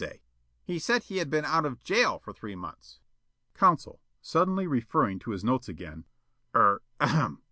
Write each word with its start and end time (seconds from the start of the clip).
Yollop: 0.01 0.19
"He 0.63 0.79
said 0.79 1.03
he 1.03 1.17
had 1.17 1.29
been 1.29 1.45
out 1.45 1.63
of 1.63 1.83
jail 1.83 2.17
for 2.17 2.33
three 2.33 2.55
months." 2.55 3.01
Counsel, 3.53 4.01
suddenly 4.19 4.65
referring 4.65 5.19
to 5.19 5.29
his 5.29 5.43
notes 5.43 5.69
again: 5.69 6.05
"Er 6.55 6.81
ahem! 6.99 7.39